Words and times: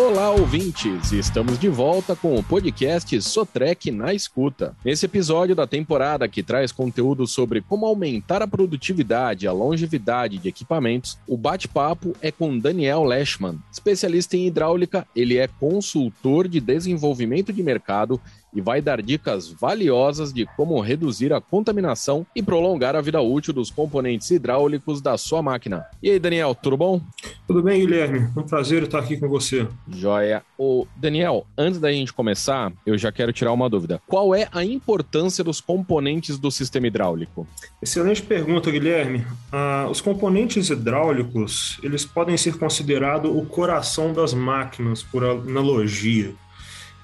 Olá, 0.00 0.30
ouvintes! 0.30 1.10
Estamos 1.10 1.58
de 1.58 1.68
volta 1.68 2.14
com 2.14 2.36
o 2.36 2.42
podcast 2.42 3.20
Sotrec 3.20 3.90
na 3.90 4.14
Escuta. 4.14 4.76
Nesse 4.84 5.06
episódio 5.06 5.56
da 5.56 5.66
temporada 5.66 6.28
que 6.28 6.40
traz 6.40 6.70
conteúdo 6.70 7.26
sobre 7.26 7.60
como 7.60 7.84
aumentar 7.84 8.40
a 8.40 8.46
produtividade 8.46 9.44
e 9.44 9.48
a 9.48 9.52
longevidade 9.52 10.38
de 10.38 10.48
equipamentos, 10.48 11.18
o 11.26 11.36
bate-papo 11.36 12.14
é 12.22 12.30
com 12.30 12.56
Daniel 12.56 13.02
Leschman. 13.02 13.58
Especialista 13.72 14.36
em 14.36 14.46
hidráulica, 14.46 15.04
ele 15.16 15.36
é 15.36 15.48
consultor 15.48 16.46
de 16.46 16.60
desenvolvimento 16.60 17.52
de 17.52 17.60
mercado 17.60 18.20
e 18.54 18.60
vai 18.60 18.80
dar 18.80 19.02
dicas 19.02 19.48
valiosas 19.48 20.32
de 20.32 20.46
como 20.56 20.80
reduzir 20.80 21.32
a 21.32 21.40
contaminação 21.40 22.26
e 22.34 22.42
prolongar 22.42 22.96
a 22.96 23.00
vida 23.00 23.20
útil 23.20 23.52
dos 23.52 23.70
componentes 23.70 24.30
hidráulicos 24.30 25.00
da 25.00 25.16
sua 25.16 25.42
máquina. 25.42 25.86
E 26.02 26.10
aí, 26.10 26.18
Daniel, 26.18 26.54
tudo 26.54 26.76
bom? 26.76 27.00
Tudo 27.46 27.62
bem, 27.62 27.80
Guilherme. 27.80 28.28
Um 28.36 28.42
prazer 28.42 28.82
estar 28.82 28.98
aqui 28.98 29.16
com 29.16 29.28
você. 29.28 29.66
Joia. 29.88 30.42
O 30.56 30.86
Daniel, 30.96 31.46
antes 31.56 31.78
da 31.78 31.92
gente 31.92 32.12
começar, 32.12 32.72
eu 32.84 32.96
já 32.98 33.12
quero 33.12 33.32
tirar 33.32 33.52
uma 33.52 33.68
dúvida. 33.68 34.00
Qual 34.06 34.34
é 34.34 34.48
a 34.52 34.64
importância 34.64 35.44
dos 35.44 35.60
componentes 35.60 36.38
do 36.38 36.50
sistema 36.50 36.86
hidráulico? 36.86 37.46
Excelente 37.80 38.22
pergunta, 38.22 38.70
Guilherme. 38.70 39.24
Ah, 39.52 39.86
os 39.90 40.00
componentes 40.00 40.70
hidráulicos, 40.70 41.78
eles 41.82 42.04
podem 42.04 42.36
ser 42.36 42.58
considerados 42.58 43.30
o 43.34 43.46
coração 43.46 44.12
das 44.12 44.34
máquinas, 44.34 45.02
por 45.02 45.24
analogia. 45.24 46.34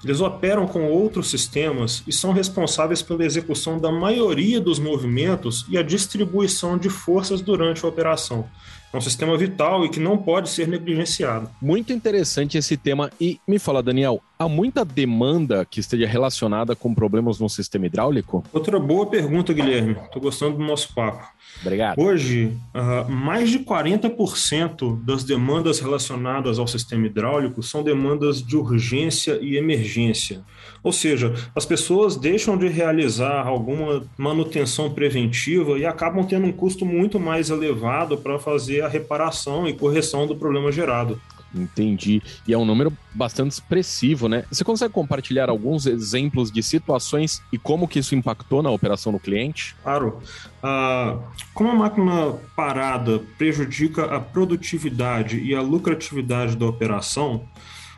Eles 0.05 0.21
operam 0.21 0.67
com 0.67 0.87
outros 0.87 1.31
sistemas 1.31 2.03
e 2.05 2.13
são 2.13 2.31
responsáveis 2.31 3.01
pela 3.01 3.25
execução 3.25 3.79
da 3.79 3.91
maioria 3.91 4.61
dos 4.61 4.77
movimentos 4.77 5.65
e 5.67 5.79
a 5.79 5.81
distribuição 5.81 6.77
de 6.77 6.91
forças 6.91 7.41
durante 7.41 7.83
a 7.83 7.89
operação. 7.89 8.47
É 8.95 8.97
um 8.97 9.01
sistema 9.01 9.37
vital 9.37 9.83
e 9.83 9.89
que 9.89 9.99
não 9.99 10.17
pode 10.17 10.47
ser 10.49 10.69
negligenciado. 10.69 11.49
Muito 11.61 11.91
interessante 11.91 12.57
esse 12.57 12.77
tema. 12.77 13.11
E 13.19 13.41
me 13.45 13.59
fala, 13.59 13.83
Daniel, 13.83 14.21
há 14.39 14.47
muita 14.47 14.85
demanda 14.85 15.65
que 15.65 15.81
esteja 15.81 16.07
relacionada 16.07 16.77
com 16.77 16.95
problemas 16.95 17.37
no 17.37 17.49
sistema 17.49 17.87
hidráulico? 17.87 18.41
Outra 18.53 18.79
boa 18.79 19.05
pergunta, 19.05 19.51
Guilherme. 19.51 19.97
Estou 20.05 20.21
gostando 20.21 20.59
do 20.59 20.63
nosso 20.63 20.95
papo. 20.95 21.27
Obrigado. 21.61 21.99
Hoje, 21.99 22.57
uh, 22.73 23.11
mais 23.11 23.49
de 23.49 23.59
40% 23.59 25.03
das 25.03 25.25
demandas 25.25 25.81
relacionadas 25.81 26.57
ao 26.57 26.65
sistema 26.65 27.05
hidráulico 27.07 27.61
são 27.61 27.83
demandas 27.83 28.41
de 28.41 28.55
urgência 28.55 29.37
e 29.41 29.57
emergência. 29.57 30.41
Ou 30.85 30.91
seja, 30.91 31.33
as 31.55 31.65
pessoas 31.65 32.15
deixam 32.15 32.55
de 32.55 32.67
realizar 32.67 33.47
alguma 33.47 34.05
manutenção 34.15 34.93
preventiva 34.93 35.79
e 35.79 35.85
acabam 35.85 36.23
tendo 36.23 36.45
um 36.45 36.51
custo 36.51 36.85
muito 36.85 37.19
mais 37.19 37.49
elevado 37.49 38.19
para 38.19 38.37
fazer 38.37 38.81
a 38.81 38.87
reparação 38.87 39.67
e 39.67 39.73
correção 39.73 40.27
do 40.27 40.35
problema 40.35 40.71
gerado. 40.71 41.19
Entendi. 41.55 42.21
E 42.47 42.53
é 42.53 42.57
um 42.57 42.65
número 42.65 42.93
bastante 43.15 43.53
expressivo, 43.53 44.29
né? 44.29 44.45
Você 44.51 44.63
consegue 44.63 44.93
compartilhar 44.93 45.49
alguns 45.49 45.87
exemplos 45.87 46.51
de 46.51 46.61
situações 46.61 47.41
e 47.51 47.57
como 47.57 47.87
que 47.87 47.97
isso 47.97 48.13
impactou 48.13 48.61
na 48.61 48.69
operação 48.69 49.11
do 49.11 49.19
cliente? 49.19 49.75
Claro. 49.81 50.19
Ah, 50.61 51.17
como 51.51 51.71
a 51.71 51.75
máquina 51.75 52.33
parada 52.55 53.23
prejudica 53.39 54.03
a 54.05 54.19
produtividade 54.19 55.39
e 55.39 55.55
a 55.55 55.61
lucratividade 55.61 56.55
da 56.55 56.67
operação, 56.67 57.43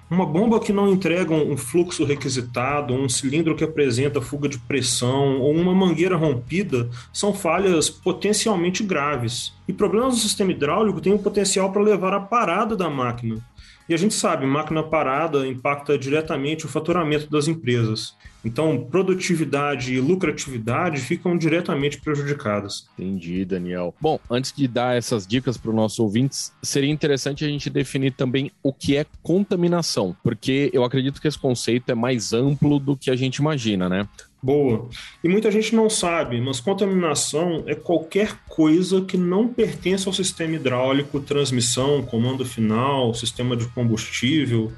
uma 0.09 0.25
bomba 0.25 0.59
que 0.59 0.71
não 0.71 0.87
entrega 0.87 1.33
um 1.33 1.57
fluxo 1.57 2.05
requisitado, 2.05 2.93
um 2.93 3.09
cilindro 3.09 3.55
que 3.55 3.63
apresenta 3.63 4.21
fuga 4.21 4.47
de 4.47 4.57
pressão 4.57 5.41
ou 5.41 5.53
uma 5.53 5.75
mangueira 5.75 6.15
rompida 6.15 6.89
são 7.11 7.33
falhas 7.33 7.89
potencialmente 7.89 8.83
graves. 8.83 9.53
E 9.67 9.73
problemas 9.73 10.15
do 10.15 10.21
sistema 10.21 10.51
hidráulico 10.51 11.01
têm 11.01 11.13
o 11.13 11.19
potencial 11.19 11.71
para 11.73 11.81
levar 11.81 12.13
à 12.13 12.21
parada 12.21 12.75
da 12.75 12.89
máquina. 12.89 13.43
E 13.89 13.93
a 13.93 13.97
gente 13.97 14.13
sabe, 14.13 14.45
máquina 14.45 14.83
parada 14.83 15.47
impacta 15.47 15.97
diretamente 15.97 16.65
o 16.65 16.69
faturamento 16.69 17.29
das 17.29 17.47
empresas. 17.47 18.15
Então, 18.47 18.87
produtividade 18.89 19.93
e 19.93 19.99
lucratividade 19.99 21.01
ficam 21.01 21.37
diretamente 21.37 21.99
prejudicadas. 21.99 22.87
Entendi, 22.97 23.43
Daniel. 23.43 23.93
Bom, 23.99 24.17
antes 24.31 24.53
de 24.53 24.69
dar 24.69 24.95
essas 24.95 25.27
dicas 25.27 25.57
para 25.57 25.69
os 25.69 25.75
nossos 25.75 25.99
ouvintes, 25.99 26.53
seria 26.63 26.89
interessante 26.89 27.43
a 27.43 27.47
gente 27.47 27.69
definir 27.69 28.13
também 28.13 28.49
o 28.63 28.71
que 28.71 28.95
é 28.95 29.05
contaminação, 29.21 30.15
porque 30.23 30.69
eu 30.71 30.85
acredito 30.85 31.19
que 31.19 31.27
esse 31.27 31.37
conceito 31.37 31.91
é 31.91 31.95
mais 31.95 32.31
amplo 32.31 32.79
do 32.79 32.95
que 32.95 33.11
a 33.11 33.17
gente 33.17 33.35
imagina, 33.35 33.89
né? 33.89 34.07
Boa. 34.41 34.87
E 35.21 35.27
muita 35.27 35.51
gente 35.51 35.75
não 35.75 35.89
sabe, 35.89 36.39
mas 36.39 36.61
contaminação 36.61 37.63
é 37.67 37.75
qualquer 37.75 38.37
coisa 38.47 39.01
que 39.01 39.17
não 39.17 39.47
pertence 39.47 40.07
ao 40.07 40.13
sistema 40.13 40.55
hidráulico, 40.55 41.19
transmissão, 41.19 42.01
comando 42.03 42.45
final, 42.45 43.13
sistema 43.13 43.57
de 43.57 43.67
combustível, 43.69 44.71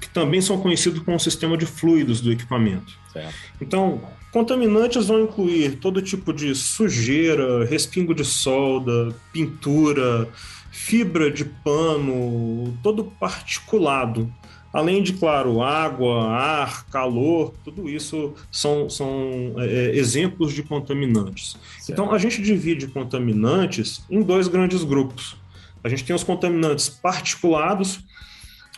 que 0.00 0.08
também 0.08 0.40
são 0.40 0.58
conhecidos 0.58 1.02
como 1.02 1.18
sistema 1.20 1.56
de 1.56 1.66
fluidos 1.66 2.20
do 2.20 2.32
equipamento. 2.32 2.92
Certo. 3.12 3.34
Então, 3.60 4.00
contaminantes 4.32 5.06
vão 5.06 5.20
incluir 5.20 5.76
todo 5.76 6.00
tipo 6.00 6.32
de 6.32 6.54
sujeira, 6.54 7.64
respingo 7.64 8.14
de 8.14 8.24
solda, 8.24 9.14
pintura, 9.32 10.28
fibra 10.70 11.30
de 11.30 11.44
pano, 11.44 12.76
todo 12.82 13.04
particulado 13.04 14.32
Além 14.72 15.02
de, 15.02 15.14
claro, 15.14 15.62
água, 15.62 16.26
ar, 16.26 16.84
calor, 16.86 17.54
tudo 17.64 17.88
isso 17.88 18.34
são, 18.52 18.88
são 18.90 19.54
é, 19.56 19.64
é, 19.66 19.96
exemplos 19.96 20.52
de 20.52 20.62
contaminantes. 20.62 21.56
Certo. 21.78 21.92
Então, 21.92 22.12
a 22.12 22.18
gente 22.18 22.42
divide 22.42 22.86
contaminantes 22.86 24.04
em 24.10 24.22
dois 24.22 24.46
grandes 24.46 24.84
grupos. 24.84 25.36
A 25.82 25.88
gente 25.88 26.04
tem 26.04 26.14
os 26.14 26.22
contaminantes 26.22 26.88
particulados, 26.88 28.00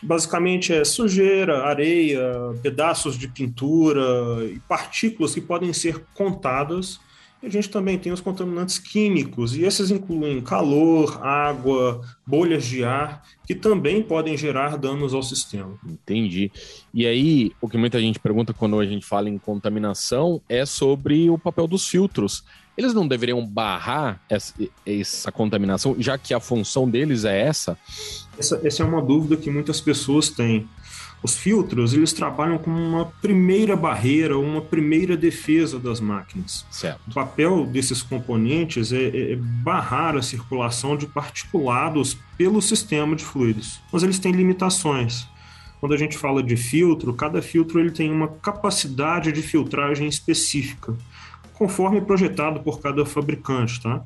basicamente 0.01 0.73
é 0.73 0.83
sujeira, 0.83 1.63
areia, 1.63 2.23
pedaços 2.61 3.17
de 3.17 3.27
pintura 3.27 4.45
e 4.45 4.59
partículas 4.67 5.33
que 5.33 5.41
podem 5.41 5.71
ser 5.73 6.03
contadas 6.13 6.99
e 7.41 7.47
a 7.47 7.49
gente 7.49 7.69
também 7.69 7.97
tem 7.97 8.11
os 8.11 8.21
contaminantes 8.21 8.77
químicos, 8.77 9.55
e 9.55 9.63
esses 9.63 9.89
incluem 9.89 10.41
calor, 10.41 11.25
água, 11.25 12.01
bolhas 12.25 12.63
de 12.65 12.83
ar, 12.83 13.23
que 13.47 13.55
também 13.55 14.03
podem 14.03 14.37
gerar 14.37 14.77
danos 14.77 15.11
ao 15.11 15.23
sistema. 15.23 15.75
Entendi. 15.83 16.51
E 16.93 17.07
aí, 17.07 17.51
o 17.59 17.67
que 17.67 17.79
muita 17.79 17.99
gente 17.99 18.19
pergunta 18.19 18.53
quando 18.53 18.79
a 18.79 18.85
gente 18.85 19.05
fala 19.05 19.27
em 19.27 19.39
contaminação 19.39 20.39
é 20.47 20.67
sobre 20.67 21.31
o 21.31 21.37
papel 21.37 21.65
dos 21.65 21.87
filtros. 21.87 22.43
Eles 22.77 22.93
não 22.93 23.07
deveriam 23.07 23.45
barrar 23.45 24.21
essa, 24.29 24.53
essa 24.85 25.31
contaminação, 25.31 25.95
já 25.99 26.17
que 26.17 26.33
a 26.33 26.39
função 26.39 26.89
deles 26.89 27.25
é 27.25 27.41
essa? 27.41 27.77
essa? 28.37 28.61
Essa 28.63 28.83
é 28.83 28.85
uma 28.85 29.01
dúvida 29.01 29.37
que 29.37 29.49
muitas 29.49 29.81
pessoas 29.81 30.29
têm. 30.29 30.67
Os 31.23 31.37
filtros, 31.37 31.93
eles 31.93 32.13
trabalham 32.13 32.57
como 32.57 32.79
uma 32.79 33.05
primeira 33.21 33.75
barreira, 33.75 34.39
uma 34.39 34.61
primeira 34.61 35.15
defesa 35.15 35.77
das 35.77 35.99
máquinas. 35.99 36.65
Certo. 36.71 36.99
O 37.07 37.13
papel 37.13 37.67
desses 37.67 38.01
componentes 38.01 38.91
é, 38.91 39.03
é, 39.03 39.31
é 39.33 39.35
barrar 39.35 40.15
a 40.17 40.21
circulação 40.23 40.97
de 40.97 41.05
particulados 41.05 42.17
pelo 42.35 42.59
sistema 42.59 43.15
de 43.15 43.23
fluidos. 43.23 43.79
Mas 43.91 44.01
eles 44.01 44.17
têm 44.17 44.31
limitações. 44.31 45.27
Quando 45.79 45.93
a 45.93 45.97
gente 45.97 46.17
fala 46.17 46.41
de 46.41 46.55
filtro, 46.55 47.13
cada 47.13 47.41
filtro 47.41 47.79
ele 47.79 47.91
tem 47.91 48.11
uma 48.11 48.27
capacidade 48.27 49.31
de 49.31 49.41
filtragem 49.41 50.07
específica, 50.07 50.95
conforme 51.61 52.01
projetado 52.01 52.61
por 52.61 52.81
cada 52.81 53.05
fabricante, 53.05 53.79
tá? 53.79 54.03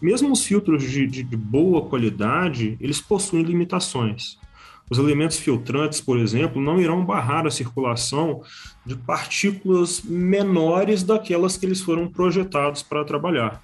Mesmo 0.00 0.32
os 0.32 0.44
filtros 0.44 0.82
de, 0.82 1.06
de, 1.06 1.22
de 1.22 1.36
boa 1.36 1.82
qualidade, 1.82 2.76
eles 2.80 3.00
possuem 3.00 3.44
limitações. 3.44 4.36
Os 4.90 4.98
elementos 4.98 5.38
filtrantes, 5.38 6.00
por 6.00 6.18
exemplo, 6.18 6.60
não 6.60 6.80
irão 6.80 7.04
barrar 7.04 7.46
a 7.46 7.52
circulação 7.52 8.42
de 8.84 8.96
partículas 8.96 10.02
menores 10.02 11.04
daquelas 11.04 11.56
que 11.56 11.66
eles 11.66 11.80
foram 11.80 12.08
projetados 12.08 12.82
para 12.82 13.04
trabalhar. 13.04 13.62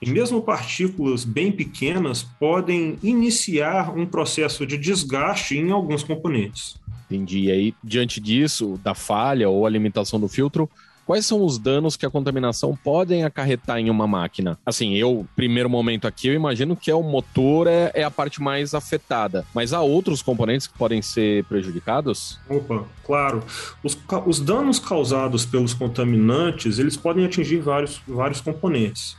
E 0.00 0.08
mesmo 0.08 0.40
partículas 0.40 1.24
bem 1.24 1.50
pequenas 1.50 2.22
podem 2.22 3.00
iniciar 3.02 3.98
um 3.98 4.06
processo 4.06 4.64
de 4.64 4.78
desgaste 4.78 5.58
em 5.58 5.72
alguns 5.72 6.04
componentes. 6.04 6.76
Entendi. 7.06 7.40
E 7.40 7.50
aí, 7.50 7.74
diante 7.82 8.20
disso, 8.20 8.78
da 8.84 8.94
falha 8.94 9.48
ou 9.48 9.66
alimentação 9.66 10.20
do 10.20 10.28
filtro, 10.28 10.70
quais 11.10 11.26
são 11.26 11.44
os 11.44 11.58
danos 11.58 11.96
que 11.96 12.06
a 12.06 12.10
contaminação 12.10 12.78
podem 12.84 13.24
acarretar 13.24 13.80
em 13.80 13.90
uma 13.90 14.06
máquina? 14.06 14.56
Assim, 14.64 14.94
eu, 14.94 15.26
primeiro 15.34 15.68
momento 15.68 16.06
aqui, 16.06 16.28
eu 16.28 16.34
imagino 16.34 16.76
que 16.76 16.88
é 16.88 16.94
o 16.94 17.02
motor 17.02 17.66
é, 17.66 17.90
é 17.94 18.04
a 18.04 18.10
parte 18.12 18.40
mais 18.40 18.74
afetada, 18.74 19.44
mas 19.52 19.72
há 19.72 19.80
outros 19.80 20.22
componentes 20.22 20.68
que 20.68 20.78
podem 20.78 21.02
ser 21.02 21.42
prejudicados? 21.46 22.38
Opa, 22.48 22.84
claro. 23.04 23.42
Os, 23.82 23.98
os 24.24 24.38
danos 24.38 24.78
causados 24.78 25.44
pelos 25.44 25.74
contaminantes, 25.74 26.78
eles 26.78 26.96
podem 26.96 27.24
atingir 27.24 27.58
vários, 27.58 28.00
vários 28.06 28.40
componentes. 28.40 29.16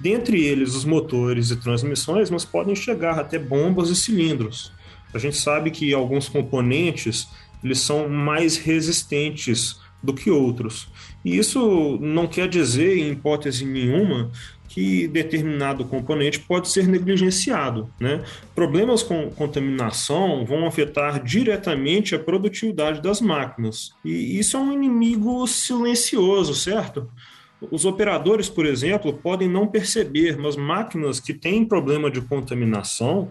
Dentre 0.00 0.44
eles, 0.44 0.74
os 0.74 0.84
motores 0.84 1.52
e 1.52 1.56
transmissões, 1.56 2.30
mas 2.30 2.44
podem 2.44 2.74
chegar 2.74 3.20
até 3.20 3.38
bombas 3.38 3.90
e 3.90 3.94
cilindros. 3.94 4.72
A 5.14 5.18
gente 5.18 5.36
sabe 5.36 5.70
que 5.70 5.94
alguns 5.94 6.28
componentes 6.28 7.28
eles 7.62 7.78
são 7.78 8.08
mais 8.08 8.56
resistentes 8.56 9.80
do 10.02 10.12
que 10.12 10.30
outros. 10.30 10.88
E 11.24 11.36
isso 11.36 11.98
não 12.00 12.26
quer 12.26 12.48
dizer, 12.48 12.98
em 12.98 13.12
hipótese 13.12 13.64
nenhuma, 13.64 14.30
que 14.72 15.06
determinado 15.06 15.84
componente 15.84 16.40
pode 16.40 16.68
ser 16.68 16.88
negligenciado. 16.88 17.90
Né? 18.00 18.24
Problemas 18.54 19.02
com 19.02 19.30
contaminação 19.30 20.46
vão 20.46 20.66
afetar 20.66 21.22
diretamente 21.22 22.14
a 22.14 22.18
produtividade 22.18 23.02
das 23.02 23.20
máquinas. 23.20 23.92
E 24.02 24.38
isso 24.38 24.56
é 24.56 24.60
um 24.60 24.72
inimigo 24.72 25.46
silencioso, 25.46 26.54
certo? 26.54 27.06
Os 27.70 27.84
operadores, 27.84 28.48
por 28.48 28.64
exemplo, 28.64 29.12
podem 29.12 29.46
não 29.46 29.68
perceber, 29.68 30.38
mas 30.38 30.56
máquinas 30.56 31.20
que 31.20 31.34
têm 31.34 31.64
problema 31.64 32.10
de 32.10 32.22
contaminação 32.22 33.30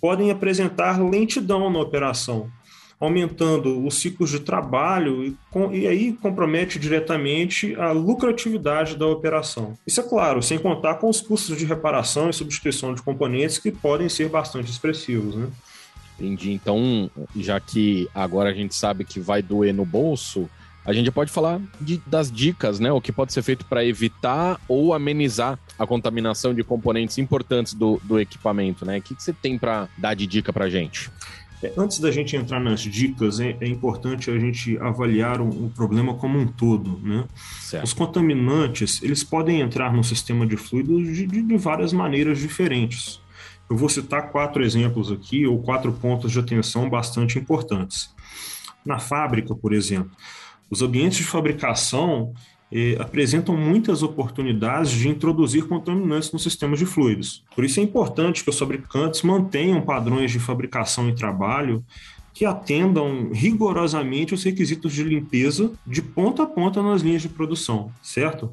podem 0.00 0.30
apresentar 0.30 0.98
lentidão 1.02 1.68
na 1.68 1.78
operação, 1.78 2.50
aumentando 3.00 3.84
os 3.86 3.94
ciclos 3.94 4.30
de 4.30 4.40
trabalho 4.40 5.24
e, 5.24 5.36
com, 5.50 5.72
e, 5.72 5.86
aí 5.86 6.12
compromete 6.12 6.78
diretamente 6.78 7.74
a 7.76 7.92
lucratividade 7.92 8.94
da 8.94 9.06
operação. 9.06 9.78
Isso 9.86 10.00
é 10.00 10.02
claro, 10.02 10.42
sem 10.42 10.58
contar 10.58 10.96
com 10.96 11.08
os 11.08 11.20
custos 11.20 11.56
de 11.56 11.64
reparação 11.64 12.28
e 12.28 12.34
substituição 12.34 12.94
de 12.94 13.00
componentes 13.00 13.56
que 13.56 13.72
podem 13.72 14.08
ser 14.08 14.28
bastante 14.28 14.70
expressivos. 14.70 15.34
Né? 15.34 15.48
Entendi. 16.18 16.52
Então, 16.52 17.10
já 17.34 17.58
que 17.58 18.06
agora 18.14 18.50
a 18.50 18.54
gente 18.54 18.74
sabe 18.74 19.04
que 19.04 19.18
vai 19.18 19.40
doer 19.40 19.72
no 19.72 19.86
bolso, 19.86 20.48
a 20.84 20.92
gente 20.92 21.10
pode 21.10 21.30
falar 21.30 21.60
de, 21.80 21.98
das 22.06 22.30
dicas, 22.30 22.80
né? 22.80 22.90
O 22.92 23.00
que 23.00 23.12
pode 23.12 23.32
ser 23.32 23.42
feito 23.42 23.64
para 23.64 23.84
evitar 23.84 24.60
ou 24.66 24.92
amenizar 24.92 25.58
a 25.78 25.86
contaminação 25.86 26.54
de 26.54 26.62
componentes 26.62 27.16
importantes 27.18 27.74
do, 27.74 28.00
do 28.04 28.18
equipamento, 28.18 28.84
né? 28.84 28.98
O 28.98 29.02
que, 29.02 29.14
que 29.14 29.22
você 29.22 29.32
tem 29.32 29.58
para 29.58 29.88
dar 29.96 30.14
de 30.14 30.26
dica 30.26 30.52
para 30.52 30.68
gente? 30.68 31.10
Antes 31.76 31.98
da 31.98 32.10
gente 32.10 32.34
entrar 32.36 32.58
nas 32.58 32.80
dicas, 32.80 33.38
é, 33.38 33.56
é 33.60 33.66
importante 33.66 34.30
a 34.30 34.38
gente 34.38 34.78
avaliar 34.78 35.40
o, 35.40 35.48
o, 35.48 35.70
problema 35.70 36.14
como 36.14 36.38
um 36.38 36.46
todo. 36.46 36.98
Né? 37.06 37.24
Os 37.82 37.92
contaminantes 37.92 39.02
eles 39.02 39.22
podem 39.22 39.60
entrar 39.60 39.92
no 39.92 40.02
sistema 40.02 40.46
de 40.46 40.56
fluidos 40.56 41.04
de, 41.14 41.26
de, 41.26 41.42
de, 41.42 41.56
várias 41.58 41.92
maneiras 41.92 42.38
diferentes. 42.38 43.20
Eu 43.68 43.76
vou 43.76 43.88
citar 43.88 44.30
quatro 44.30 44.64
exemplos 44.64 45.12
aqui, 45.12 45.46
ou 45.46 45.62
quatro 45.62 45.92
pontos 45.92 46.32
de 46.32 46.38
atenção 46.38 46.88
bastante 46.88 47.38
importantes. 47.38 48.10
Na 48.84 48.98
fábrica, 48.98 49.54
por 49.54 49.74
exemplo, 49.74 50.10
os 50.70 50.80
ambientes 50.80 51.18
de 51.18 51.24
fabricação 51.24 52.32
eh, 52.72 52.96
apresentam 52.98 53.56
muitas 53.56 54.02
oportunidades 54.02 54.90
de 54.92 55.08
introduzir 55.08 55.66
contaminantes 55.66 56.32
nos 56.32 56.42
sistemas 56.42 56.78
de 56.78 56.86
fluidos. 56.86 57.42
Por 57.54 57.64
isso 57.64 57.80
é 57.80 57.82
importante 57.82 58.44
que 58.44 58.50
os 58.50 58.58
fabricantes 58.58 59.22
mantenham 59.22 59.80
padrões 59.80 60.30
de 60.30 60.38
fabricação 60.38 61.08
e 61.08 61.14
trabalho 61.14 61.84
que 62.32 62.44
atendam 62.44 63.30
rigorosamente 63.32 64.34
os 64.34 64.44
requisitos 64.44 64.92
de 64.92 65.02
limpeza 65.02 65.72
de 65.86 66.00
ponta 66.00 66.44
a 66.44 66.46
ponta 66.46 66.82
nas 66.82 67.02
linhas 67.02 67.22
de 67.22 67.28
produção, 67.28 67.90
certo? 68.02 68.52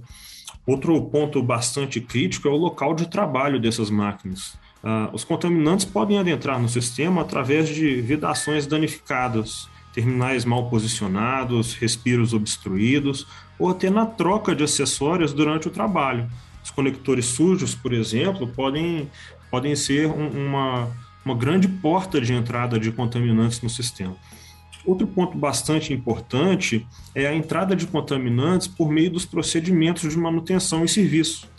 Outro 0.66 1.00
ponto 1.04 1.42
bastante 1.42 2.02
crítico 2.02 2.48
é 2.48 2.52
o 2.52 2.58
local 2.58 2.94
de 2.94 3.08
trabalho 3.08 3.60
dessas 3.60 3.90
máquinas. 3.90 4.58
Ah, 4.84 5.10
os 5.14 5.24
contaminantes 5.24 5.86
podem 5.86 6.20
adentrar 6.20 6.62
no 6.62 6.68
sistema 6.68 7.22
através 7.22 7.70
de 7.70 8.02
vedações 8.02 8.68
danificadas, 8.68 9.70
terminais 9.98 10.46
mal 10.46 10.70
posicionados, 10.70 11.74
respiros 11.74 12.32
obstruídos, 12.32 13.26
ou 13.58 13.68
até 13.68 13.90
na 13.90 14.06
troca 14.06 14.56
de 14.56 14.64
acessórios 14.64 15.34
durante 15.34 15.68
o 15.68 15.72
trabalho. 15.72 16.30
Os 16.64 16.70
conectores 16.70 17.26
sujos, 17.26 17.74
por 17.74 17.92
exemplo, 17.92 18.48
podem, 18.48 19.10
podem 19.50 19.76
ser 19.76 20.06
um, 20.08 20.28
uma, 20.28 20.88
uma 21.26 21.34
grande 21.34 21.68
porta 21.68 22.22
de 22.22 22.32
entrada 22.32 22.80
de 22.80 22.92
contaminantes 22.92 23.60
no 23.64 23.72
sistema. 23.72 24.16
Outro 24.86 25.08
ponto 25.08 25.36
bastante 25.36 25.92
importante 25.92 26.86
é 27.16 27.26
a 27.26 27.34
entrada 27.34 27.76
de 27.76 27.88
contaminantes 27.88 28.68
por 28.68 28.92
meio 28.92 29.10
dos 29.10 29.26
procedimentos 29.26 30.12
de 30.12 30.16
manutenção 30.16 30.86
e 30.86 30.88
serviço. 30.88 31.50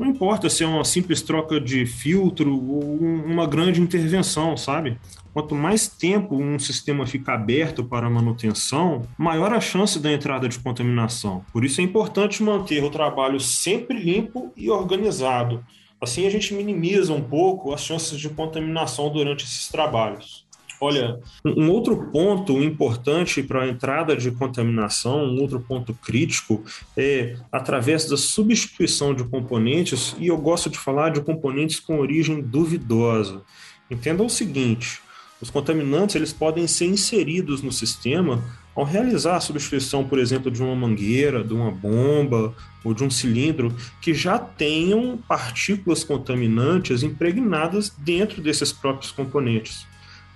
Não 0.00 0.06
importa 0.06 0.48
se 0.48 0.64
é 0.64 0.66
uma 0.66 0.82
simples 0.82 1.20
troca 1.20 1.60
de 1.60 1.84
filtro 1.84 2.54
ou 2.54 2.96
uma 2.96 3.46
grande 3.46 3.82
intervenção, 3.82 4.56
sabe? 4.56 4.98
Quanto 5.30 5.54
mais 5.54 5.88
tempo 5.88 6.36
um 6.36 6.58
sistema 6.58 7.06
fica 7.06 7.34
aberto 7.34 7.84
para 7.84 8.08
manutenção, 8.08 9.02
maior 9.18 9.52
a 9.52 9.60
chance 9.60 9.98
da 9.98 10.10
entrada 10.10 10.48
de 10.48 10.58
contaminação. 10.58 11.44
Por 11.52 11.66
isso 11.66 11.82
é 11.82 11.84
importante 11.84 12.42
manter 12.42 12.82
o 12.82 12.88
trabalho 12.88 13.38
sempre 13.38 14.02
limpo 14.02 14.50
e 14.56 14.70
organizado. 14.70 15.62
Assim 16.00 16.26
a 16.26 16.30
gente 16.30 16.54
minimiza 16.54 17.12
um 17.12 17.20
pouco 17.20 17.74
as 17.74 17.84
chances 17.84 18.18
de 18.18 18.30
contaminação 18.30 19.10
durante 19.10 19.44
esses 19.44 19.68
trabalhos. 19.68 20.46
Olha, 20.80 21.20
um 21.44 21.70
outro 21.70 22.10
ponto 22.10 22.62
importante 22.62 23.42
para 23.42 23.64
a 23.64 23.68
entrada 23.68 24.16
de 24.16 24.30
contaminação, 24.30 25.24
um 25.26 25.38
outro 25.40 25.60
ponto 25.60 25.92
crítico, 25.92 26.64
é 26.96 27.36
através 27.52 28.08
da 28.08 28.16
substituição 28.16 29.14
de 29.14 29.24
componentes, 29.24 30.16
e 30.18 30.28
eu 30.28 30.38
gosto 30.38 30.70
de 30.70 30.78
falar 30.78 31.10
de 31.10 31.20
componentes 31.20 31.78
com 31.78 31.98
origem 31.98 32.40
duvidosa. 32.40 33.42
Entenda 33.90 34.22
o 34.22 34.30
seguinte: 34.30 35.02
os 35.38 35.50
contaminantes 35.50 36.16
eles 36.16 36.32
podem 36.32 36.66
ser 36.66 36.86
inseridos 36.86 37.60
no 37.60 37.70
sistema 37.70 38.42
ao 38.74 38.84
realizar 38.84 39.36
a 39.36 39.40
substituição, 39.40 40.04
por 40.04 40.18
exemplo, 40.18 40.50
de 40.50 40.62
uma 40.62 40.74
mangueira, 40.74 41.44
de 41.44 41.52
uma 41.52 41.70
bomba 41.70 42.54
ou 42.82 42.94
de 42.94 43.04
um 43.04 43.10
cilindro 43.10 43.74
que 44.00 44.14
já 44.14 44.38
tenham 44.38 45.18
partículas 45.28 46.04
contaminantes 46.04 47.02
impregnadas 47.02 47.90
dentro 47.98 48.40
desses 48.40 48.72
próprios 48.72 49.12
componentes. 49.12 49.89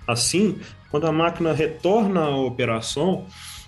Assim, 0.07 0.57
quando 0.91 1.07
a 1.07 1.11
máquina 1.11 1.53
retorna 1.53 2.21
à 2.21 2.37
operação, 2.37 3.25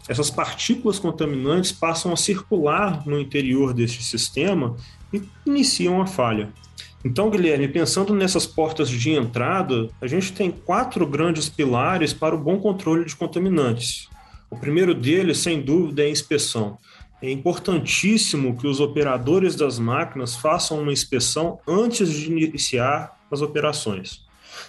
essas 0.07 0.29
partículas 0.29 0.99
contaminantes 0.99 1.71
passam 1.71 2.13
a 2.13 2.17
circular 2.17 3.05
no 3.05 3.19
interior 3.19 3.73
deste 3.73 4.03
sistema 4.03 4.75
e 5.13 5.21
iniciam 5.45 6.01
a 6.01 6.07
falha. 6.07 6.49
Então, 7.03 7.29
Guilherme, 7.29 7.67
pensando 7.67 8.13
nessas 8.13 8.45
portas 8.45 8.89
de 8.89 9.11
entrada, 9.11 9.89
a 10.01 10.07
gente 10.07 10.33
tem 10.33 10.51
quatro 10.51 11.05
grandes 11.05 11.47
pilares 11.47 12.13
para 12.13 12.35
o 12.35 12.39
bom 12.39 12.59
controle 12.59 13.05
de 13.05 13.15
contaminantes. 13.15 14.09
O 14.49 14.57
primeiro 14.57 14.93
deles, 14.93 15.37
sem 15.37 15.61
dúvida, 15.61 16.03
é 16.03 16.05
a 16.05 16.09
inspeção. 16.09 16.77
É 17.21 17.31
importantíssimo 17.31 18.57
que 18.57 18.67
os 18.67 18.79
operadores 18.79 19.55
das 19.55 19.79
máquinas 19.79 20.35
façam 20.35 20.81
uma 20.81 20.93
inspeção 20.93 21.59
antes 21.67 22.11
de 22.11 22.31
iniciar 22.31 23.17
as 23.31 23.41
operações. 23.41 24.26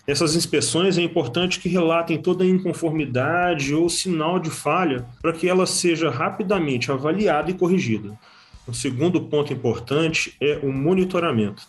Nessas 0.09 0.35
inspeções 0.35 0.97
é 0.97 1.03
importante 1.03 1.61
que 1.61 1.69
relatem 1.69 2.17
toda 2.17 2.43
inconformidade 2.43 3.75
ou 3.75 3.91
sinal 3.91 4.39
de 4.39 4.49
falha 4.49 5.05
para 5.21 5.35
que 5.35 5.47
ela 5.47 5.67
seja 5.67 6.09
rapidamente 6.09 6.91
avaliada 6.91 7.51
e 7.51 7.55
corrigida. 7.55 8.19
O 8.67 8.73
segundo 8.73 9.21
ponto 9.21 9.53
importante 9.53 10.35
é 10.41 10.61
o 10.63 10.73
monitoramento. 10.73 11.63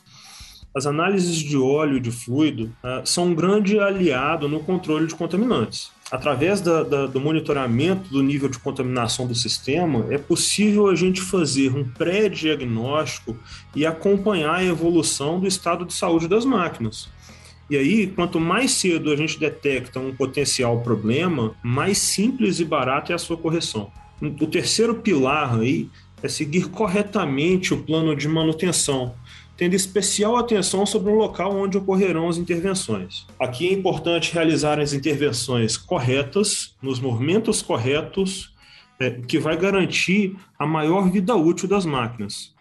As 0.73 0.85
análises 0.85 1.35
de 1.35 1.57
óleo 1.57 1.97
e 1.97 1.99
de 1.99 2.11
fluido 2.11 2.71
uh, 2.81 3.01
são 3.03 3.25
um 3.25 3.35
grande 3.35 3.77
aliado 3.77 4.47
no 4.47 4.61
controle 4.61 5.05
de 5.05 5.15
contaminantes. 5.15 5.91
Através 6.09 6.61
da, 6.61 6.81
da, 6.83 7.07
do 7.07 7.19
monitoramento 7.19 8.09
do 8.09 8.23
nível 8.23 8.47
de 8.47 8.57
contaminação 8.57 9.27
do 9.27 9.35
sistema, 9.35 10.05
é 10.09 10.17
possível 10.17 10.87
a 10.87 10.95
gente 10.95 11.19
fazer 11.19 11.75
um 11.75 11.83
pré-diagnóstico 11.83 13.35
e 13.75 13.85
acompanhar 13.85 14.55
a 14.55 14.63
evolução 14.63 15.41
do 15.41 15.47
estado 15.47 15.83
de 15.83 15.93
saúde 15.93 16.27
das 16.27 16.45
máquinas. 16.45 17.09
E 17.69 17.77
aí, 17.77 18.07
quanto 18.07 18.39
mais 18.39 18.71
cedo 18.71 19.11
a 19.11 19.15
gente 19.15 19.39
detecta 19.39 19.99
um 19.99 20.13
potencial 20.13 20.81
problema, 20.81 21.55
mais 21.63 21.99
simples 21.99 22.59
e 22.59 22.65
barato 22.65 23.11
é 23.11 23.15
a 23.15 23.19
sua 23.19 23.37
correção. 23.37 23.91
O 24.21 24.47
terceiro 24.47 24.95
pilar 24.95 25.59
aí 25.59 25.87
é 26.23 26.27
seguir 26.27 26.69
corretamente 26.69 27.73
o 27.73 27.83
plano 27.83 28.15
de 28.15 28.27
manutenção, 28.27 29.13
tendo 29.55 29.75
especial 29.75 30.35
atenção 30.35 30.85
sobre 30.85 31.11
o 31.11 31.15
local 31.15 31.55
onde 31.55 31.77
ocorrerão 31.77 32.27
as 32.27 32.37
intervenções. 32.37 33.27
Aqui 33.39 33.67
é 33.67 33.73
importante 33.73 34.33
realizar 34.33 34.79
as 34.79 34.91
intervenções 34.91 35.77
corretas, 35.77 36.75
nos 36.81 36.99
momentos 36.99 37.61
corretos, 37.61 38.53
é, 38.99 39.11
que 39.11 39.37
vai 39.37 39.55
garantir 39.55 40.35
a 40.57 40.65
maior 40.65 41.09
vida 41.09 41.35
útil 41.35 41.69
das 41.69 41.85
máquinas. 41.85 42.53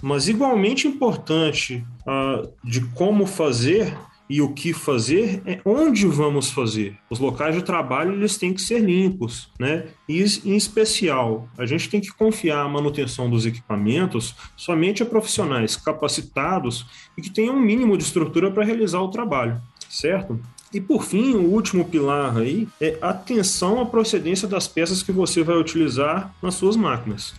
Mas 0.00 0.28
igualmente 0.28 0.88
importante 0.88 1.84
uh, 2.06 2.50
de 2.64 2.80
como 2.92 3.26
fazer 3.26 3.96
e 4.32 4.40
o 4.40 4.48
que 4.48 4.72
fazer 4.72 5.42
é 5.44 5.60
onde 5.62 6.06
vamos 6.06 6.50
fazer. 6.50 6.96
Os 7.10 7.18
locais 7.18 7.54
de 7.54 7.60
trabalho 7.60 8.14
eles 8.14 8.38
têm 8.38 8.54
que 8.54 8.62
ser 8.62 8.78
limpos, 8.78 9.50
né? 9.60 9.88
E 10.08 10.24
em 10.46 10.56
especial, 10.56 11.46
a 11.58 11.66
gente 11.66 11.90
tem 11.90 12.00
que 12.00 12.08
confiar 12.08 12.64
a 12.64 12.68
manutenção 12.68 13.28
dos 13.28 13.44
equipamentos 13.44 14.34
somente 14.56 15.02
a 15.02 15.06
profissionais 15.06 15.76
capacitados 15.76 16.86
e 17.14 17.20
que 17.20 17.28
tenham 17.28 17.56
um 17.56 17.60
mínimo 17.60 17.94
de 17.94 18.04
estrutura 18.04 18.50
para 18.50 18.64
realizar 18.64 19.02
o 19.02 19.10
trabalho, 19.10 19.60
certo? 19.86 20.40
E 20.72 20.80
por 20.80 21.04
fim, 21.04 21.34
o 21.34 21.50
último 21.50 21.84
pilar 21.84 22.38
aí 22.38 22.66
é 22.80 22.96
atenção 23.02 23.82
à 23.82 23.84
procedência 23.84 24.48
das 24.48 24.66
peças 24.66 25.02
que 25.02 25.12
você 25.12 25.42
vai 25.42 25.58
utilizar 25.58 26.34
nas 26.42 26.54
suas 26.54 26.74
máquinas. 26.74 27.34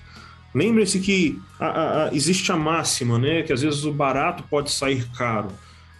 Lembre-se 0.54 1.00
que 1.00 1.42
a, 1.60 1.66
a, 1.66 2.04
a, 2.04 2.14
existe 2.14 2.52
a 2.52 2.56
máxima, 2.56 3.18
né? 3.18 3.42
Que 3.42 3.52
às 3.52 3.64
vezes 3.64 3.84
o 3.84 3.92
barato 3.92 4.44
pode 4.44 4.70
sair 4.70 5.10
caro. 5.18 5.48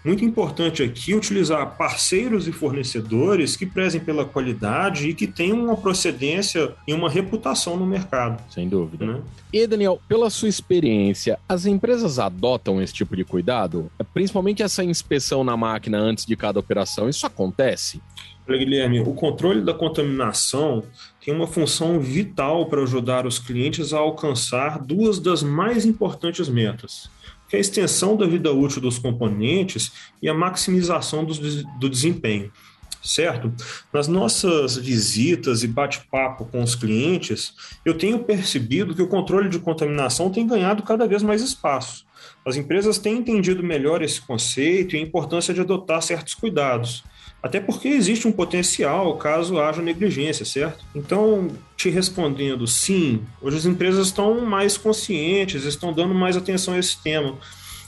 Muito 0.04 0.26
importante 0.26 0.84
aqui 0.84 1.16
utilizar 1.16 1.78
parceiros 1.78 2.48
e 2.48 2.52
fornecedores 2.52 3.56
que 3.56 3.66
prezem 3.66 4.02
pela 4.02 4.26
qualidade 4.26 5.10
e 5.10 5.14
que 5.14 5.28
tenham 5.28 5.64
uma 5.64 5.78
procedência 5.78 6.74
e 6.88 6.94
uma 6.94 7.10
reputação 7.10 7.78
no 7.78 7.86
mercado. 7.86 8.44
Sem 8.50 8.68
dúvida. 8.68 9.06
Né? 9.06 9.22
E, 9.52 9.66
Daniel, 9.66 10.02
pela 10.08 10.30
sua 10.30 10.50
experiência, 10.50 11.40
as 11.48 11.66
empresas 11.66 12.20
adotam 12.20 12.82
esse 12.82 12.94
tipo 12.94 13.16
de 13.16 13.24
cuidado? 13.24 13.90
Principalmente 14.14 14.62
essa 14.62 14.84
inspeção 14.84 15.44
na 15.44 15.56
máquina 15.56 15.98
antes 15.98 16.26
de 16.26 16.36
cada 16.36 16.60
operação, 16.60 17.08
isso 17.08 17.26
acontece? 17.26 18.02
Olha, 18.46 18.58
Guilherme, 18.58 19.00
o 19.00 19.14
controle 19.14 19.62
da 19.62 19.74
contaminação 19.74 20.84
tem 21.24 21.34
uma 21.34 21.48
função 21.48 21.98
vital 22.02 22.66
para 22.66 22.82
ajudar 22.82 23.26
os 23.26 23.40
clientes 23.40 23.94
a 23.94 24.00
alcançar 24.00 24.84
duas 24.84 25.18
das 25.18 25.42
mais 25.42 25.86
importantes 25.86 26.50
metas 26.50 27.10
que 27.54 27.58
é 27.58 27.60
a 27.60 27.62
extensão 27.62 28.18
da 28.18 28.26
vida 28.26 28.52
útil 28.52 28.82
dos 28.82 28.98
componentes 28.98 29.92
e 30.20 30.28
a 30.28 30.34
maximização 30.34 31.24
do, 31.24 31.36
do 31.78 31.88
desempenho. 31.88 32.52
Certo? 33.00 33.54
Nas 33.94 34.08
nossas 34.08 34.76
visitas 34.76 35.62
e 35.62 35.68
bate-papo 35.68 36.46
com 36.46 36.64
os 36.64 36.74
clientes, 36.74 37.54
eu 37.86 37.96
tenho 37.96 38.24
percebido 38.24 38.96
que 38.96 39.04
o 39.04 39.08
controle 39.08 39.50
de 39.50 39.60
contaminação 39.60 40.32
tem 40.32 40.48
ganhado 40.48 40.82
cada 40.82 41.06
vez 41.06 41.22
mais 41.22 41.44
espaço. 41.44 42.08
As 42.46 42.58
empresas 42.58 42.98
têm 42.98 43.18
entendido 43.18 43.64
melhor 43.64 44.02
esse 44.02 44.20
conceito 44.20 44.96
e 44.96 45.00
a 45.00 45.02
importância 45.02 45.54
de 45.54 45.62
adotar 45.62 46.02
certos 46.02 46.34
cuidados. 46.34 47.04
Até 47.42 47.60
porque 47.60 47.90
existe 47.90 48.28
um 48.28 48.32
potencial 48.32 49.18
caso 49.18 49.60
haja 49.60 49.82
negligência, 49.82 50.46
certo? 50.46 50.86
Então, 50.96 51.50
te 51.76 51.90
respondendo, 51.90 52.66
sim, 52.66 53.22
hoje 53.42 53.58
as 53.58 53.66
empresas 53.66 54.08
estão 54.08 54.42
mais 54.46 54.78
conscientes, 54.78 55.66
estão 55.66 55.92
dando 55.92 56.14
mais 56.14 56.38
atenção 56.38 56.74
a 56.74 56.80
esse 56.80 57.02
tema. 57.02 57.38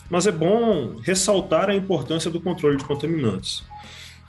Mas 0.10 0.28
é 0.28 0.32
bom 0.32 0.98
ressaltar 1.02 1.70
a 1.70 1.76
importância 1.76 2.30
do 2.30 2.42
controle 2.42 2.78
de 2.78 2.84
contaminantes. 2.84 3.64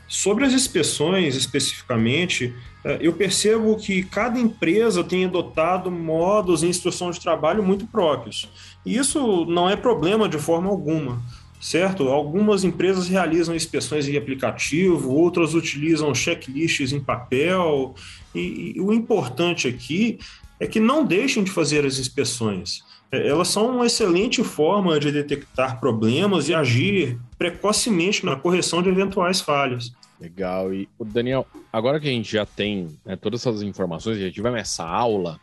Sobre 0.09 0.45
as 0.45 0.53
inspeções 0.53 1.35
especificamente, 1.35 2.55
eh, 2.85 2.99
eu 3.01 3.13
percebo 3.13 3.77
que 3.77 4.03
cada 4.05 4.39
empresa 4.39 5.03
tem 5.03 5.25
adotado 5.25 5.91
modos 5.91 6.63
e 6.63 6.67
instrução 6.67 7.11
de 7.11 7.21
trabalho 7.21 7.63
muito 7.63 7.87
próprios. 7.87 8.49
E 8.85 8.97
isso 8.97 9.45
não 9.47 9.69
é 9.69 9.75
problema 9.77 10.29
de 10.29 10.39
forma 10.39 10.69
alguma 10.69 11.21
certo? 11.61 12.09
Algumas 12.09 12.65
empresas 12.65 13.09
realizam 13.09 13.55
inspeções 13.55 14.09
em 14.09 14.17
aplicativo, 14.17 15.11
outras 15.11 15.55
utilizam 15.55 16.15
checklists 16.15 16.93
em 16.93 17.01
papel, 17.01 17.95
e, 18.35 18.75
e 18.77 18.81
o 18.81 18.93
importante 18.93 19.67
aqui 19.67 20.19
é 20.59 20.67
que 20.67 20.81
não 20.81 21.05
deixem 21.05 21.45
de 21.45 21.51
fazer 21.51 21.85
as 21.85 21.99
inspeções. 21.99 22.83
É, 23.11 23.29
elas 23.29 23.49
são 23.49 23.77
uma 23.77 23.87
excelente 23.87 24.43
forma 24.43 24.99
de 24.99 25.13
detectar 25.13 25.79
problemas 25.79 26.49
e 26.49 26.55
agir 26.55 27.19
precocemente 27.39 28.25
na 28.25 28.37
correção 28.37 28.83
de 28.83 28.89
eventuais 28.89 29.41
falhas. 29.41 29.93
Legal. 30.21 30.73
E 30.73 30.89
o 30.99 31.05
Daniel, 31.05 31.47
agora 31.73 32.01
que 32.01 32.09
a 32.09 32.13
gente 32.13 32.31
já 32.31 32.47
tem 32.47 32.89
né, 33.05 33.17
todas 33.17 33.41
essas 33.41 33.63
informações, 33.63 34.19
já 34.19 34.31
tivemos 34.31 34.59
essa 34.59 34.85
aula, 34.85 35.39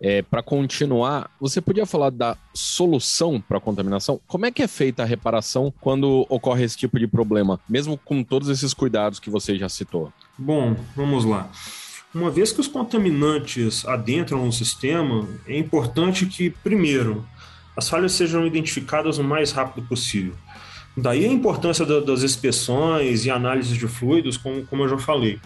é, 0.00 0.22
para 0.22 0.42
continuar, 0.42 1.30
você 1.40 1.60
podia 1.60 1.84
falar 1.84 2.10
da 2.10 2.36
solução 2.54 3.40
para 3.40 3.58
a 3.58 3.60
contaminação? 3.60 4.20
Como 4.28 4.46
é 4.46 4.52
que 4.52 4.62
é 4.62 4.68
feita 4.68 5.02
a 5.02 5.06
reparação 5.06 5.72
quando 5.80 6.24
ocorre 6.28 6.64
esse 6.64 6.76
tipo 6.76 6.98
de 6.98 7.06
problema, 7.06 7.58
mesmo 7.68 7.98
com 7.98 8.22
todos 8.22 8.48
esses 8.48 8.72
cuidados 8.72 9.18
que 9.18 9.30
você 9.30 9.58
já 9.58 9.68
citou? 9.68 10.12
Bom, 10.36 10.76
vamos 10.94 11.24
lá. 11.24 11.50
Uma 12.18 12.32
vez 12.32 12.50
que 12.50 12.60
os 12.60 12.66
contaminantes 12.66 13.86
adentram 13.86 14.44
no 14.44 14.52
sistema, 14.52 15.24
é 15.46 15.56
importante 15.56 16.26
que, 16.26 16.50
primeiro, 16.50 17.24
as 17.76 17.88
falhas 17.88 18.10
sejam 18.10 18.44
identificadas 18.44 19.18
o 19.18 19.24
mais 19.24 19.52
rápido 19.52 19.86
possível. 19.86 20.34
Daí 20.96 21.24
a 21.24 21.28
importância 21.28 21.86
das 21.86 22.24
inspeções 22.24 23.24
e 23.24 23.30
análises 23.30 23.78
de 23.78 23.86
fluidos, 23.86 24.36
como, 24.36 24.66
como 24.66 24.82
eu 24.82 24.88
já 24.88 24.98
falei. 24.98 25.38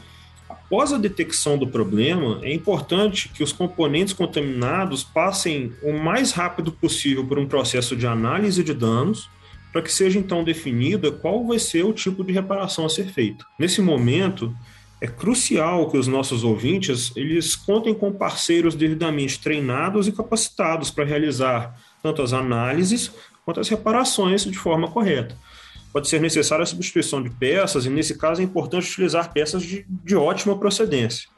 Após 0.49 0.95
a 0.95 0.99
detecção 0.99 1.59
do 1.59 1.67
problema, 1.67 2.39
é 2.41 2.55
importante 2.55 3.29
que 3.29 3.43
os 3.43 3.53
componentes 3.53 4.15
contaminados 4.15 5.05
passem 5.05 5.75
o 5.83 5.93
mais 5.93 6.33
rápido 6.33 6.73
possível 6.73 7.23
por 7.23 7.39
um 7.39 7.47
processo 7.47 7.95
de 7.95 8.07
análise 8.07 8.65
de 8.65 8.73
danos, 8.73 9.29
para 9.71 9.83
que 9.83 9.93
seja 9.93 10.19
então 10.19 10.43
definida 10.43 11.13
qual 11.13 11.47
vai 11.47 11.59
ser 11.59 11.85
o 11.85 11.93
tipo 11.93 12.25
de 12.25 12.33
reparação 12.33 12.87
a 12.87 12.89
ser 12.89 13.09
feito. 13.09 13.45
Nesse 13.59 13.83
momento, 13.83 14.57
é 15.03 15.07
crucial 15.09 15.91
que 15.91 15.99
os 15.99 16.07
nossos 16.07 16.45
ouvintes 16.45 17.13
eles 17.17 17.57
contem 17.57 17.93
com 17.93 18.13
parceiros 18.13 18.75
devidamente 18.75 19.41
treinados 19.41 20.07
e 20.07 20.13
capacitados 20.13 20.91
para 20.91 21.05
realizar 21.05 21.77
tanto 22.03 22.23
as 22.23 22.33
análises 22.33 23.11
quanto 23.45 23.61
as 23.61 23.69
reparações 23.69 24.45
de 24.45 24.57
forma 24.57 24.89
correta 24.89 25.37
pode 25.93 26.09
ser 26.09 26.21
necessária 26.21 26.63
a 26.63 26.67
substituição 26.67 27.23
de 27.23 27.29
peças, 27.29 27.85
e 27.85 27.91
nesse 27.91 28.17
caso 28.17 28.41
é 28.41 28.45
importante 28.45 28.91
utilizar 28.91 29.33
peças 29.33 29.63
de, 29.63 29.85
de 29.89 30.17
ótima 30.17 30.59
procedência. 30.59 31.29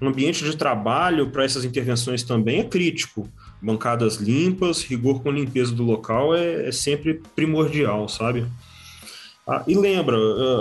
O 0.00 0.06
ambiente 0.06 0.44
de 0.44 0.56
trabalho 0.56 1.28
para 1.30 1.44
essas 1.44 1.64
intervenções 1.64 2.22
também 2.22 2.60
é 2.60 2.64
crítico. 2.64 3.28
Bancadas 3.60 4.16
limpas, 4.16 4.82
rigor 4.82 5.22
com 5.22 5.30
limpeza 5.30 5.74
do 5.74 5.82
local 5.82 6.34
é, 6.34 6.68
é 6.68 6.72
sempre 6.72 7.20
primordial, 7.34 8.08
sabe? 8.08 8.46
Ah, 9.46 9.62
e 9.66 9.74
lembra, 9.74 10.16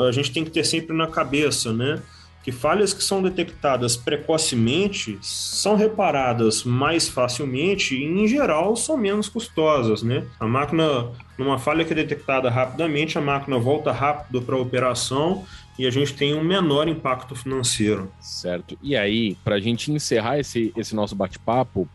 a 0.08 0.12
gente 0.12 0.32
tem 0.32 0.44
que 0.44 0.50
ter 0.50 0.66
sempre 0.66 0.96
na 0.96 1.08
cabeça, 1.08 1.72
né? 1.72 2.02
Que 2.48 2.52
falhas 2.54 2.94
que 2.94 3.04
são 3.04 3.22
detectadas 3.22 3.98
precocemente 3.98 5.20
são 5.22 5.76
reparadas 5.76 6.64
mais 6.64 7.10
facilmente 7.10 7.94
e, 7.94 8.06
em 8.06 8.26
geral, 8.26 8.74
são 8.78 8.96
menos 8.96 9.28
custosas. 9.28 10.02
Né? 10.02 10.26
A 10.40 10.48
máquina, 10.48 11.12
numa 11.38 11.60
falha 11.60 11.84
que 11.84 11.92
é 11.92 11.96
detectada 11.98 12.50
rapidamente, 12.50 13.18
a 13.18 13.22
máquina 13.22 13.60
volta 13.60 13.92
rápido 13.92 14.42
para 14.42 14.56
a 14.56 14.60
operação 14.60 15.44
e 15.78 15.86
a 15.86 15.90
gente 15.92 16.14
tem 16.14 16.34
um 16.34 16.42
menor 16.42 16.88
impacto 16.88 17.36
financeiro. 17.36 18.10
Certo. 18.22 18.78
E 18.82 18.96
aí, 18.96 19.36
para 19.44 19.56
a 19.56 19.60
gente 19.60 19.92
encerrar 19.92 20.40
esse, 20.40 20.72
esse 20.78 20.96
nosso 20.96 21.18
bate-papo, 21.18 21.86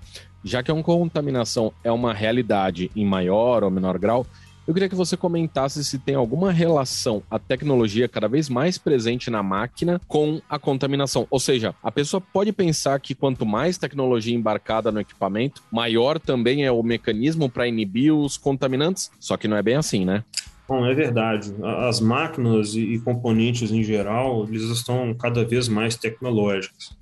já 0.45 0.63
que 0.63 0.71
a 0.71 0.83
contaminação 0.83 1.73
é 1.83 1.91
uma 1.91 2.13
realidade 2.13 2.91
em 2.95 3.07
maior 3.07 3.65
ou 3.65 3.71
menor 3.71 3.97
grau, 3.97 4.27
eu 4.67 4.73
queria 4.73 4.89
que 4.89 4.95
você 4.95 5.17
comentasse 5.17 5.85
se 5.85 5.99
tem 5.99 6.15
alguma 6.15 6.53
relação 6.53 7.23
a 7.31 7.39
tecnologia 7.39 8.09
cada 8.09 8.29
vez 8.29 8.49
mais 8.49 8.79
presente 8.79 9.31
na 9.31 9.43
máquina 9.43 10.01
com 10.07 10.41
a 10.49 10.59
contaminação. 10.59 11.27
Ou 11.31 11.41
seja, 11.41 11.75
a 11.83 11.91
pessoa 11.91 12.21
pode 12.21 12.53
pensar 12.53 12.99
que 13.01 13.15
quanto 13.15 13.45
mais 13.45 13.77
tecnologia 13.77 14.35
embarcada 14.35 14.93
no 14.93 15.01
equipamento, 15.01 15.63
maior 15.71 16.19
também 16.19 16.65
é 16.65 16.71
o 16.71 16.83
mecanismo 16.83 17.49
para 17.49 17.67
inibir 17.67 18.15
os 18.15 18.37
contaminantes. 18.37 19.11
Só 19.19 19.37
que 19.37 19.49
não 19.49 19.57
é 19.57 19.63
bem 19.63 19.77
assim, 19.77 20.05
né? 20.05 20.25
Bom, 20.69 20.87
é 20.87 20.95
verdade. 20.95 21.53
As 21.63 22.01
máquinas 22.01 22.75
e 22.75 22.99
componentes 23.05 23.71
em 23.73 23.83
geral, 23.83 24.47
eles 24.49 24.63
estão 24.63 25.13
cada 25.15 25.45
vez 25.45 25.69
mais 25.69 25.97
tecnológicos. 25.97 26.97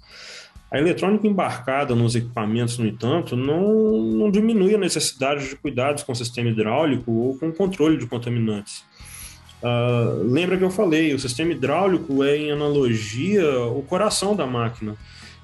A 0.70 0.78
eletrônica 0.78 1.26
embarcada 1.26 1.96
nos 1.96 2.14
equipamentos, 2.14 2.78
no 2.78 2.86
entanto, 2.86 3.34
não, 3.34 4.00
não 4.00 4.30
diminui 4.30 4.74
a 4.74 4.78
necessidade 4.78 5.48
de 5.48 5.56
cuidados 5.56 6.04
com 6.04 6.12
o 6.12 6.16
sistema 6.16 6.48
hidráulico 6.48 7.10
ou 7.10 7.36
com 7.36 7.48
o 7.48 7.52
controle 7.52 7.96
de 7.96 8.06
contaminantes. 8.06 8.84
Uh, 9.60 10.22
lembra 10.22 10.56
que 10.56 10.62
eu 10.62 10.70
falei, 10.70 11.12
o 11.12 11.18
sistema 11.18 11.52
hidráulico 11.52 12.22
é, 12.22 12.36
em 12.36 12.52
analogia, 12.52 13.60
o 13.66 13.82
coração 13.82 14.36
da 14.36 14.46
máquina. 14.46 14.96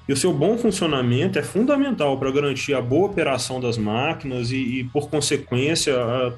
E 0.07 0.13
o 0.13 0.17
seu 0.17 0.31
bom 0.31 0.57
funcionamento 0.57 1.37
é 1.37 1.43
fundamental 1.43 2.17
para 2.17 2.31
garantir 2.31 2.73
a 2.73 2.81
boa 2.81 3.07
operação 3.07 3.59
das 3.59 3.77
máquinas 3.77 4.51
e, 4.51 4.55
e 4.55 4.83
por 4.85 5.09
consequência, 5.09 5.93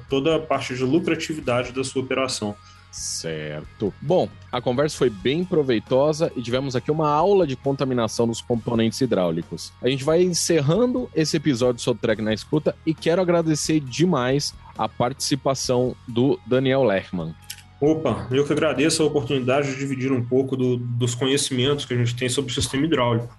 toda 0.08 0.34
a 0.34 0.38
parte 0.40 0.74
de 0.74 0.82
lucratividade 0.82 1.70
da 1.70 1.84
sua 1.84 2.02
operação. 2.02 2.56
Certo. 2.90 3.94
Bom, 4.00 4.28
a 4.50 4.60
conversa 4.60 4.96
foi 4.96 5.08
bem 5.08 5.44
proveitosa 5.44 6.32
e 6.34 6.42
tivemos 6.42 6.74
aqui 6.74 6.90
uma 6.90 7.08
aula 7.08 7.46
de 7.46 7.54
contaminação 7.54 8.26
dos 8.26 8.40
componentes 8.40 9.00
hidráulicos. 9.00 9.72
A 9.80 9.88
gente 9.88 10.02
vai 10.02 10.22
encerrando 10.22 11.08
esse 11.14 11.36
episódio 11.36 11.80
sobre 11.80 12.02
Trek 12.02 12.20
na 12.20 12.34
escuta 12.34 12.74
e 12.84 12.92
quero 12.92 13.22
agradecer 13.22 13.78
demais 13.80 14.54
a 14.76 14.88
participação 14.88 15.94
do 16.06 16.38
Daniel 16.46 16.82
Lechman. 16.82 17.34
Opa, 17.80 18.26
eu 18.30 18.44
que 18.44 18.52
agradeço 18.52 19.02
a 19.02 19.06
oportunidade 19.06 19.70
de 19.70 19.78
dividir 19.78 20.12
um 20.12 20.22
pouco 20.22 20.56
do, 20.56 20.76
dos 20.76 21.14
conhecimentos 21.14 21.84
que 21.84 21.94
a 21.94 21.96
gente 21.96 22.14
tem 22.14 22.28
sobre 22.28 22.50
o 22.50 22.54
sistema 22.54 22.84
hidráulico. 22.84 23.34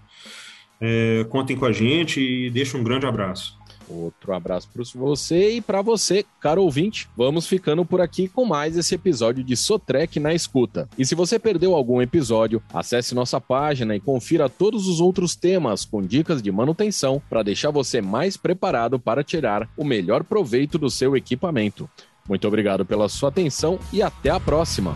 É, 0.79 1.24
contem 1.29 1.55
com 1.55 1.65
a 1.65 1.72
gente 1.72 2.20
e 2.20 2.50
deixo 2.50 2.75
um 2.75 2.84
grande 2.84 3.05
abraço. 3.05 3.61
Outro 3.92 4.34
abraço 4.34 4.70
para 4.72 4.84
você 4.96 5.52
e 5.58 5.62
para 5.62 5.82
você, 5.82 6.26
caro 6.40 6.64
ouvinte. 6.64 7.10
Vamos 7.16 7.46
ficando 7.46 7.86
por 7.86 8.00
aqui 8.00 8.28
com 8.28 8.46
mais 8.46 8.78
esse 8.78 8.96
episódio 8.96 9.44
de 9.44 9.58
Sotrec 9.58 10.20
na 10.20 10.34
escuta. 10.34 10.88
E 10.98 11.06
se 11.06 11.14
você 11.14 11.38
perdeu 11.38 11.76
algum 11.76 12.02
episódio, 12.02 12.62
acesse 12.74 13.14
nossa 13.14 13.42
página 13.42 13.96
e 13.96 14.00
confira 14.00 14.50
todos 14.50 14.88
os 14.88 15.02
outros 15.02 15.36
temas 15.36 15.84
com 15.84 16.02
dicas 16.02 16.42
de 16.42 16.52
manutenção 16.52 17.22
para 17.30 17.44
deixar 17.44 17.72
você 17.72 18.02
mais 18.02 18.38
preparado 18.38 19.00
para 19.00 19.24
tirar 19.24 19.70
o 19.76 19.84
melhor 19.84 20.24
proveito 20.24 20.78
do 20.78 20.90
seu 20.90 21.16
equipamento. 21.16 21.90
Muito 22.28 22.48
obrigado 22.48 22.86
pela 22.86 23.10
sua 23.10 23.30
atenção 23.30 23.78
e 23.92 24.02
até 24.02 24.30
a 24.30 24.40
próxima. 24.40 24.96